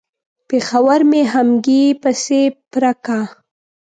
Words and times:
پېښور 0.47 1.01
مې 1.09 1.21
همګي 1.33 1.83
پسې 2.01 2.41
پره 2.71 2.91
کا. 3.05 3.19